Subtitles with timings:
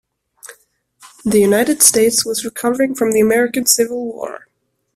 [1.25, 4.47] The United States was recovering from the American Civil War.